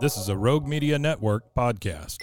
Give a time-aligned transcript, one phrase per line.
[0.00, 2.16] This is a Rogue Media Network podcast.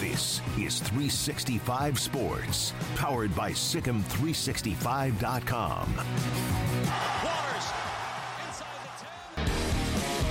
[0.00, 5.94] This is 365 Sports, powered by SicEm365.com.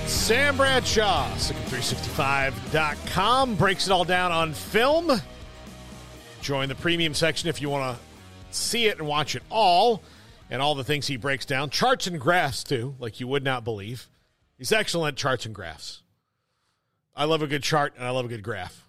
[0.06, 5.12] Sam Bradshaw, SicEm365.com, breaks it all down on film.
[6.40, 8.02] Join the premium section if you want to
[8.50, 10.02] see it and watch it all,
[10.50, 11.70] and all the things he breaks down.
[11.70, 14.08] Charts and graphs, too, like you would not believe.
[14.58, 16.02] He's excellent charts and graphs.
[17.14, 18.84] I love a good chart and I love a good graph.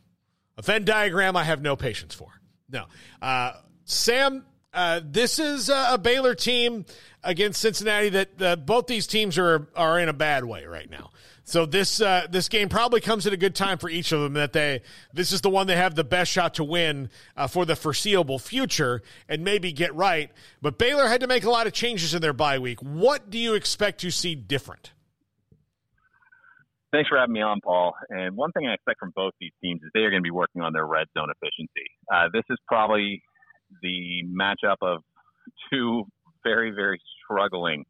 [0.57, 2.27] A Venn diagram, I have no patience for.
[2.69, 2.85] No.
[3.21, 3.53] Uh,
[3.85, 6.85] Sam, uh, this is a Baylor team
[7.23, 11.11] against Cincinnati that uh, both these teams are are in a bad way right now.
[11.43, 14.33] So this uh, this game probably comes at a good time for each of them.
[14.33, 14.81] That they
[15.11, 18.37] this is the one they have the best shot to win uh, for the foreseeable
[18.37, 20.31] future and maybe get right.
[20.61, 22.79] But Baylor had to make a lot of changes in their bye week.
[22.81, 24.91] What do you expect to see different?
[26.91, 27.93] Thanks for having me on, Paul.
[28.09, 30.31] And one thing I expect from both these teams is they are going to be
[30.31, 31.85] working on their red zone efficiency.
[32.11, 33.21] Uh, this is probably
[33.83, 35.03] the matchup of
[35.71, 36.05] two
[36.43, 37.85] very, very struggling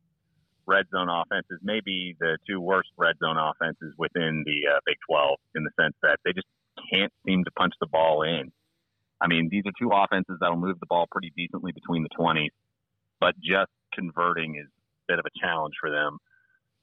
[0.69, 5.39] red zone offenses, maybe the two worst red zone offenses within the uh, Big 12
[5.55, 6.47] in the sense that they just
[6.91, 8.51] can't seem to punch the ball in.
[9.19, 12.53] I mean, these are two offenses that'll move the ball pretty decently between the 20s,
[13.19, 16.19] but just converting is a bit of a challenge for them.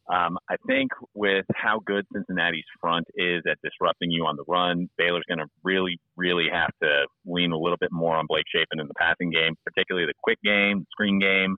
[0.08, 4.88] Um, I think with how good Cincinnati's front is at disrupting you on the run,
[4.96, 8.78] Baylor's going to really, really have to lean a little bit more on Blake Shapen
[8.78, 11.56] in the passing game, particularly the quick game, screen game,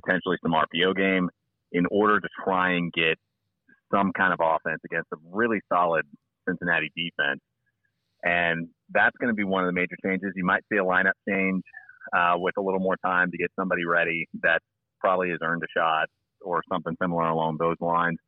[0.00, 1.28] potentially some RPO game,
[1.72, 3.18] in order to try and get
[3.92, 6.04] some kind of offense against a really solid
[6.48, 7.40] Cincinnati defense.
[8.22, 10.32] And that's going to be one of the major changes.
[10.36, 11.62] You might see a lineup change
[12.16, 14.60] uh, with a little more time to get somebody ready that
[15.00, 16.08] probably has earned a shot
[16.46, 18.18] or something similar along those lines.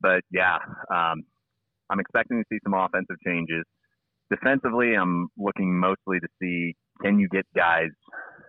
[0.00, 0.56] But yeah,
[0.92, 1.22] um,
[1.90, 3.64] I'm expecting to see some offensive changes.
[4.30, 7.90] Defensively, I'm looking mostly to see can you get guys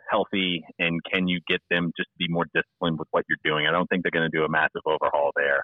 [0.09, 3.67] healthy and can you get them just to be more disciplined with what you're doing.
[3.67, 5.63] I don't think they're going to do a massive overhaul there.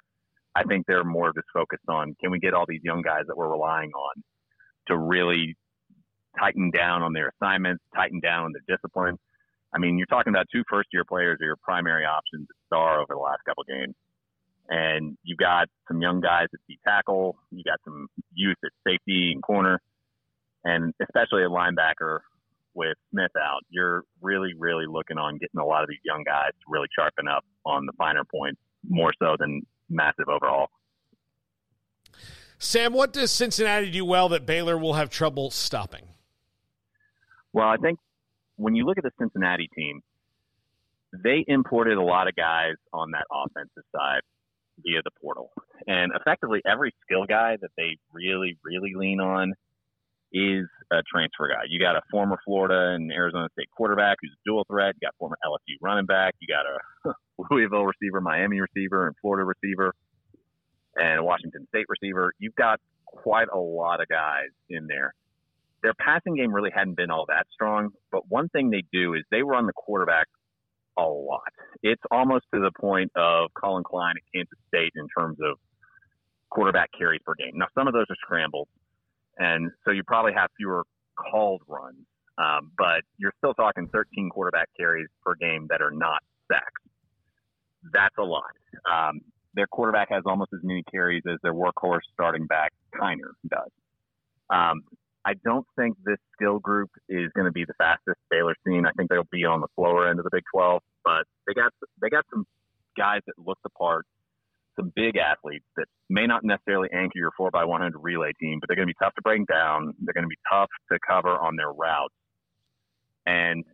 [0.56, 3.36] I think they're more just focused on can we get all these young guys that
[3.36, 4.22] we're relying on
[4.88, 5.54] to really
[6.38, 9.16] tighten down on their assignments, tighten down on their discipline,
[9.72, 13.00] I mean, you're talking about two first year players are your primary options to star
[13.00, 13.94] over the last couple games.
[14.68, 19.32] And you've got some young guys at D tackle, you got some youth at safety
[19.32, 19.80] and corner,
[20.64, 22.20] and especially a linebacker
[22.74, 23.62] with Smith out.
[23.68, 27.26] You're really, really looking on getting a lot of these young guys to really sharpen
[27.26, 30.68] up on the finer points more so than massive overall.
[32.58, 36.04] Sam, what does Cincinnati do well that Baylor will have trouble stopping?
[37.52, 37.98] Well, I think
[38.56, 40.02] when you look at the Cincinnati team,
[41.12, 44.20] they imported a lot of guys on that offensive side
[44.82, 45.50] via the portal.
[45.86, 49.54] And effectively, every skill guy that they really, really lean on
[50.32, 51.64] is a transfer guy.
[51.68, 54.94] You got a former Florida and Arizona State quarterback who's a dual threat.
[55.00, 56.34] You got former LSU running back.
[56.40, 57.14] You got a
[57.50, 59.92] Louisville receiver, Miami receiver, and Florida receiver,
[60.96, 62.32] and Washington State receiver.
[62.38, 65.14] You've got quite a lot of guys in there
[65.82, 67.90] their passing game really hadn't been all that strong.
[68.12, 70.26] But one thing they do is they run the quarterback
[70.98, 71.52] a lot.
[71.82, 75.58] It's almost to the point of Collin Klein at Kansas State in terms of
[76.50, 77.52] quarterback carries per game.
[77.54, 78.68] Now, some of those are scrambles,
[79.38, 80.84] and so you probably have fewer
[81.16, 82.06] called runs.
[82.38, 86.80] Um, but you're still talking 13 quarterback carries per game that are not sacks.
[87.92, 88.50] That's a lot.
[88.90, 89.20] Um,
[89.54, 93.70] their quarterback has almost as many carries as their workhorse starting back Kiner does.
[94.48, 94.82] Um,
[95.24, 98.86] I don't think this skill group is going to be the fastest Baylor seen.
[98.86, 99.09] I think
[99.40, 102.44] be on the slower end of the Big 12, but they got they got some
[102.96, 104.06] guys that look the part,
[104.76, 108.88] some big athletes that may not necessarily anchor your 4x100 relay team, but they're going
[108.88, 109.94] to be tough to bring down.
[110.00, 112.14] They're going to be tough to cover on their routes.
[113.26, 113.64] And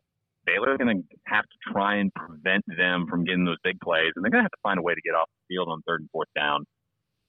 [0.45, 4.25] Baylor's going to have to try and prevent them from getting those big plays, and
[4.25, 6.01] they're going to have to find a way to get off the field on third
[6.01, 6.67] and fourth down.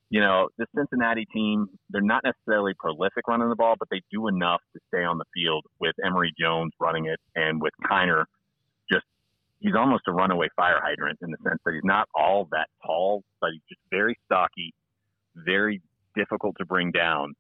[0.09, 4.27] You know, the Cincinnati team, they're not necessarily prolific running the ball, but they do
[4.27, 8.24] enough to stay on the field with Emory Jones running it and with Kiner
[8.92, 9.06] just,
[9.59, 13.24] he's almost a runaway fire hydrant in the sense that he's not all that tall,
[13.42, 14.74] but he's just very stocky,
[15.36, 15.81] very
[16.15, 17.33] difficult to bring down.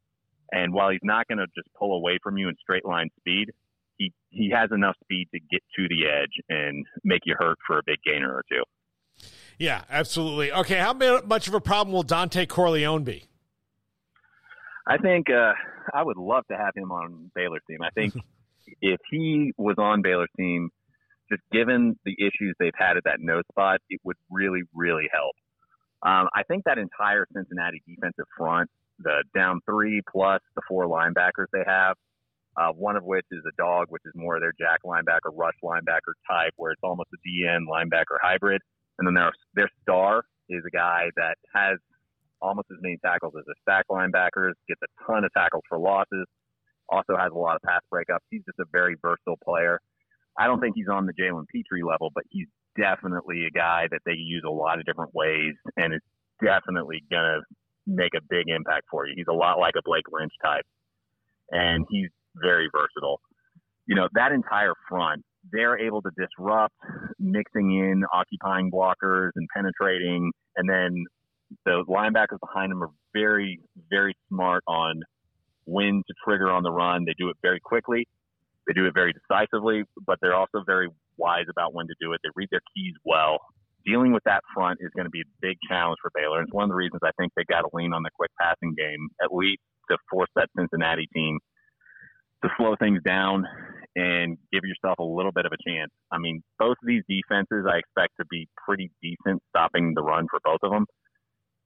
[0.51, 3.51] And while he's not going to just pull away from you in straight line speed,
[3.97, 7.79] he he has enough speed to get to the edge and make you hurt for
[7.79, 8.63] a big gainer or two.
[9.57, 10.51] Yeah, absolutely.
[10.51, 13.25] Okay, how much of a problem will Dontay Corleone be?
[14.87, 15.53] I think uh,
[15.93, 17.79] I would love to have him on Baylor's team.
[17.81, 18.13] I think
[18.81, 20.69] if he was on Baylor's team,
[21.29, 25.35] just given the issues they've had at that nose spot, it would really, really help.
[26.03, 28.69] Um, I think that entire Cincinnati defensive front,
[28.99, 31.95] the down three plus the four linebackers they have,
[32.55, 35.53] uh, one of which is a dog, which is more of their jack linebacker, rush
[35.63, 38.61] linebacker type, where it's almost a DN linebacker hybrid.
[38.97, 41.77] And then their their star is a guy that has
[42.41, 46.25] almost as many tackles as a stack linebackers, gets a ton of tackles for losses,
[46.89, 48.25] also has a lot of pass breakups.
[48.29, 49.79] He's just a very versatile player.
[50.37, 52.47] I don't think he's on the Jalen Pitre level, but he's
[52.77, 56.05] definitely a guy that they use a lot of different ways, and it's
[56.43, 57.41] definitely gonna
[57.87, 59.13] make a big impact for you.
[59.15, 60.65] He's a lot like a Blake Lynch type,
[61.51, 63.19] and he's very versatile.
[63.87, 66.75] You know, that entire front, they're able to disrupt,
[67.19, 70.31] mixing in occupying blockers and penetrating.
[70.55, 71.05] And then
[71.65, 73.59] the linebackers behind them are very,
[73.89, 75.01] very smart on
[75.65, 77.05] when to trigger on the run.
[77.05, 78.07] They do it very quickly.
[78.67, 82.19] They do it very decisively, but they're also very wise about when to do it.
[82.23, 83.39] They read their keys well.
[83.85, 86.39] Dealing with that front is going to be a big challenge for Baylor.
[86.39, 88.31] And it's one of the reasons I think they got to lean on the quick
[88.39, 91.39] passing game, at least to force that Cincinnati team
[92.43, 93.45] to slow things down
[93.97, 95.89] and give yourself a little bit of a chance.
[96.11, 100.27] I mean, both of these defenses I expect to be pretty decent stopping the run
[100.29, 100.85] for both of them.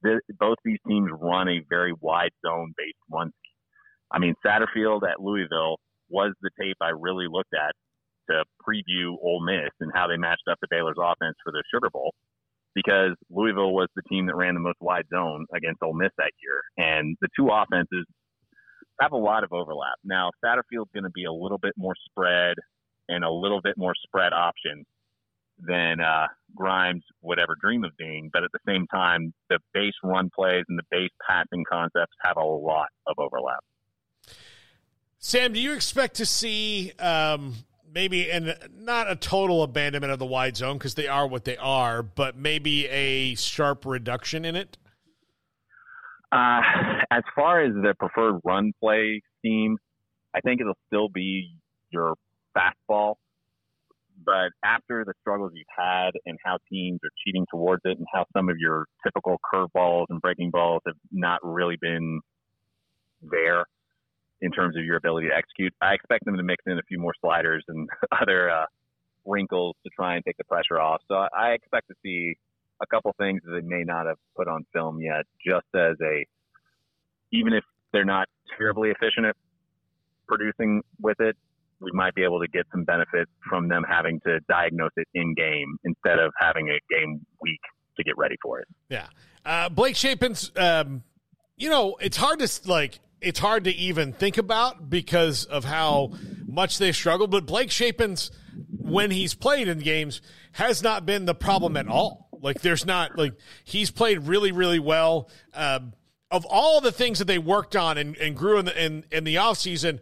[0.01, 3.31] The, both these teams run a very wide zone based run.
[4.11, 5.75] I mean, Satterfield at Louisville
[6.09, 7.75] was the tape I really looked at
[8.29, 11.89] to preview Ole Miss and how they matched up to Baylor's offense for the Sugar
[11.89, 12.13] Bowl
[12.73, 16.31] because Louisville was the team that ran the most wide zone against Ole Miss that
[16.41, 16.63] year.
[16.77, 18.05] And the two offenses
[19.01, 19.97] have a lot of overlap.
[20.03, 22.55] Now, Satterfield's going to be a little bit more spread
[23.09, 24.85] and a little bit more spread option
[25.59, 28.29] than uh, Grimes would ever dream of being.
[28.31, 32.37] But at the same time, the base run plays and the base passing concepts have
[32.37, 33.63] a lot of overlap.
[35.17, 37.55] Sam, do you expect to see um,
[37.93, 41.57] maybe, and not a total abandonment of the wide zone because they are what they
[41.57, 44.77] are, but maybe a sharp reduction in it?
[46.31, 46.61] Uh,
[47.11, 49.77] as far as the preferred run play scheme,
[50.33, 51.55] I think it'll still be
[51.91, 52.15] your
[52.55, 53.15] fastball.
[54.23, 58.25] But after the struggles you've had and how teams are cheating towards it and how
[58.33, 62.19] some of your typical curveballs and breaking balls have not really been
[63.21, 63.65] there
[64.41, 66.99] in terms of your ability to execute, I expect them to mix in a few
[66.99, 67.87] more sliders and
[68.21, 68.65] other uh,
[69.25, 71.01] wrinkles to try and take the pressure off.
[71.07, 72.35] So I expect to see
[72.81, 76.25] a couple things that they may not have put on film yet, just as a,
[77.31, 79.35] even if they're not terribly efficient at
[80.27, 81.35] producing with it,
[81.79, 85.33] we might be able to get some benefit from them having to diagnose it in
[85.33, 87.59] game instead of having a game week
[87.97, 88.67] to get ready for it.
[88.89, 89.07] Yeah.
[89.45, 91.03] Uh, Blake Shapen's, um,
[91.57, 96.13] you know, it's hard to like, it's hard to even think about because of how
[96.45, 97.31] much they struggled.
[97.31, 98.31] But Blake Shapen's,
[98.79, 100.21] when he's played in games,
[100.53, 102.29] has not been the problem at all.
[102.41, 103.33] Like there's not like
[103.63, 105.29] he's played really really well.
[105.53, 105.93] Um,
[106.29, 109.23] of all the things that they worked on and, and grew in the in, in
[109.23, 109.99] the offseason,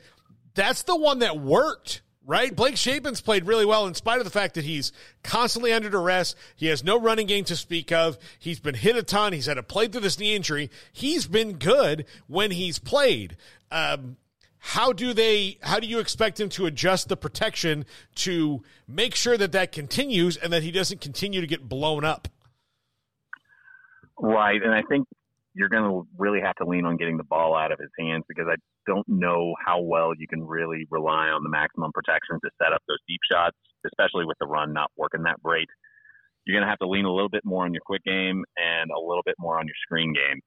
[0.53, 2.55] that's the one that worked right?
[2.55, 4.91] Blake Shapen's played really well in spite of the fact that he's
[5.23, 6.35] constantly under duress.
[6.55, 8.19] He has no running game to speak of.
[8.37, 9.33] He's been hit a ton.
[9.33, 10.69] He's had to play through this knee injury.
[10.93, 13.35] He's been good when he's played.
[13.71, 14.17] Um,
[14.59, 17.85] how do they how do you expect him to adjust the protection
[18.15, 22.27] to make sure that that continues and that he doesn't continue to get blown up
[24.19, 25.07] right and i think
[25.59, 28.23] you're going to really have to lean on getting the ball out of his hands
[28.27, 32.49] because I don't know how well you can really rely on the maximum protection to
[32.61, 35.67] set up those deep shots, especially with the run not working that great.
[36.45, 38.89] You're going to have to lean a little bit more on your quick game and
[38.89, 40.39] a little bit more on your screen game.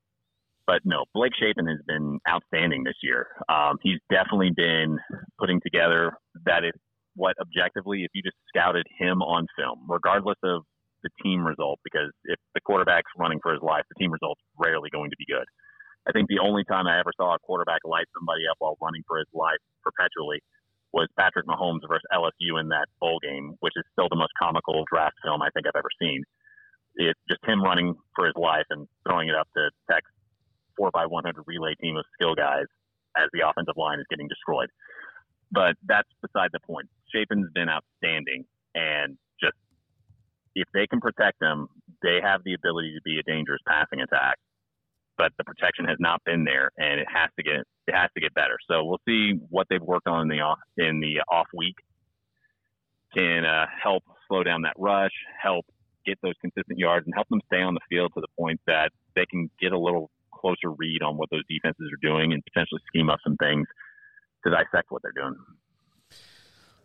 [0.66, 3.26] But no, Blake Shapen has been outstanding this year.
[3.48, 4.98] Um, he's definitely been
[5.38, 6.12] putting together
[6.46, 6.72] that is
[7.14, 10.62] what objectively, if you just scouted him on film, regardless of
[11.02, 14.88] the team result because if the quarterback's running for his life, the team result's rarely
[14.90, 15.44] going to be good.
[16.06, 19.02] I think the only time I ever saw a quarterback light somebody up while running
[19.06, 20.42] for his life perpetually
[20.92, 24.84] was Patrick Mahomes versus LSU in that bowl game, which is still the most comical
[24.92, 26.22] draft film I think I've ever seen.
[26.96, 30.11] It's just him running for his life and throwing it up to Tech's
[30.82, 32.66] four by 100 relay team of skill guys
[33.16, 34.68] as the offensive line is getting destroyed.
[35.52, 36.88] But that's beside the point.
[37.14, 39.54] Shapen's been outstanding, and just
[40.54, 41.68] if they can protect them,
[42.02, 44.38] they have the ability to be a dangerous passing attack.
[45.18, 48.20] But the protection has not been there, and it has to get it has to
[48.20, 48.56] get better.
[48.68, 51.76] So we'll see what they've worked on in the off in the off week
[53.14, 55.66] can uh, help slow down that rush, help
[56.06, 58.90] get those consistent yards, and help them stay on the field to the point that
[59.14, 60.10] they can get a little
[60.42, 63.66] closer read on what those defenses are doing and potentially scheme up some things
[64.44, 65.36] to dissect what they're doing.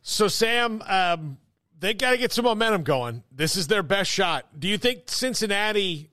[0.01, 1.37] So, Sam, um,
[1.79, 3.23] they got to get some momentum going.
[3.31, 4.45] This is their best shot.
[4.57, 6.09] Do you think Cincinnati?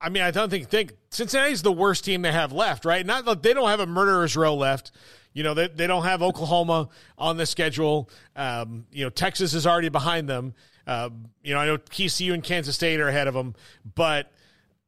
[0.00, 3.04] I mean, I don't think think Cincinnati's the worst team they have left, right?
[3.04, 4.92] Not that they don't have a murderer's row left.
[5.32, 6.88] You know, they, they don't have Oklahoma
[7.18, 8.08] on the schedule.
[8.34, 10.54] Um, you know, Texas is already behind them.
[10.86, 11.10] Uh,
[11.42, 13.54] you know, I know TCU and Kansas State are ahead of them,
[13.94, 14.32] but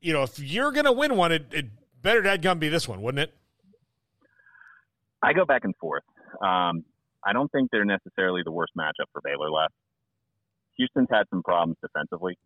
[0.01, 1.67] you know, if you're going to win one, it, it
[2.03, 3.35] better dadgum be this one, wouldn't it?
[5.23, 6.05] I go back and forth.
[6.41, 6.85] Um,
[7.25, 9.75] I don't think they're necessarily the worst matchup for Baylor left.
[10.77, 12.39] Houston's had some problems defensively,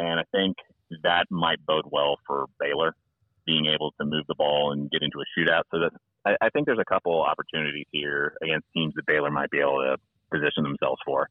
[0.00, 0.56] and I think
[1.02, 2.94] that might bode well for Baylor
[3.46, 5.62] being able to move the ball and get into a shootout.
[5.70, 5.90] So that
[6.26, 9.78] I, I think there's a couple opportunities here against teams that Baylor might be able
[9.82, 9.96] to
[10.30, 11.28] position themselves for.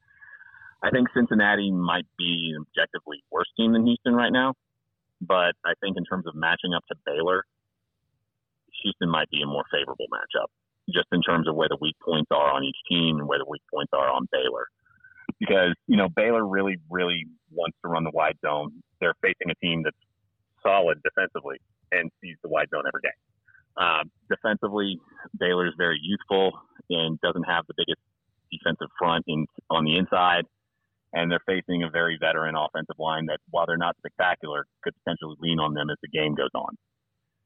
[0.81, 4.53] I think Cincinnati might be an objectively worse team than Houston right now,
[5.21, 7.43] but I think in terms of matching up to Baylor,
[8.83, 10.47] Houston might be a more favorable matchup
[10.89, 13.47] just in terms of where the weak points are on each team and where the
[13.47, 14.67] weak points are on Baylor.
[15.39, 18.83] Because, you know, Baylor really, really wants to run the wide zone.
[18.99, 19.97] They're facing a team that's
[20.61, 21.57] solid defensively
[21.91, 23.15] and sees the wide zone every day.
[23.75, 24.99] Uh, defensively,
[25.39, 26.51] Baylor is very youthful
[26.89, 28.01] and doesn't have the biggest
[28.51, 30.43] defensive front in on the inside.
[31.13, 35.35] And they're facing a very veteran offensive line that, while they're not spectacular, could potentially
[35.39, 36.75] lean on them as the game goes on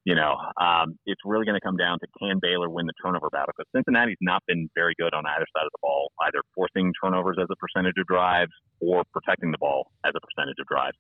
[0.07, 3.29] you know, um, it's really going to come down to can Baylor win the turnover
[3.29, 6.93] battle because Cincinnati's not been very good on either side of the ball, either forcing
[7.03, 10.95] turnovers as a percentage of drives or protecting the ball as a percentage of drives.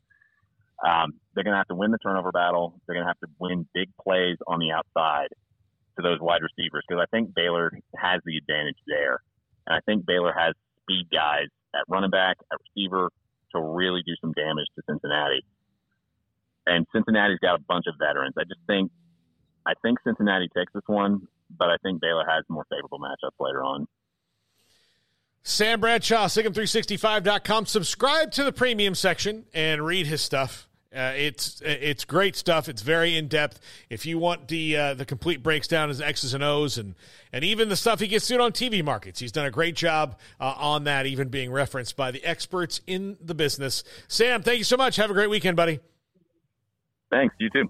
[0.83, 2.81] Um, they're going to have to win the turnover battle.
[2.83, 5.31] They're going to have to win big plays on the outside
[5.95, 9.23] to those wide receivers because I think Baylor has the advantage there.
[9.67, 10.51] And I think Baylor has
[10.83, 11.47] speed guys
[11.77, 13.09] at running back, at receiver
[13.53, 15.45] to really do some damage to Cincinnati
[16.67, 18.35] and Cincinnati's got a bunch of veterans.
[18.37, 18.91] I just think
[19.65, 23.63] I think Cincinnati takes this one, but I think Baylor has more favorable matchups later
[23.63, 23.87] on.
[25.43, 27.65] Sam Bradshaw, SicEm365.com.
[27.65, 30.66] Subscribe to the premium section and read his stuff.
[30.97, 32.67] Uh, it's it's great stuff.
[32.67, 33.59] It's very in depth.
[33.89, 36.95] If you want the uh, the complete breakdown his X's and O's and
[37.31, 40.17] and even the stuff he gets to on TV markets, he's done a great job
[40.39, 41.05] uh, on that.
[41.05, 43.83] Even being referenced by the experts in the business.
[44.07, 44.95] Sam, thank you so much.
[44.95, 45.79] Have a great weekend, buddy.
[47.11, 47.35] Thanks.
[47.39, 47.69] You too.